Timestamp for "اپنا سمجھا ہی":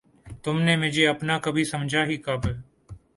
1.07-2.17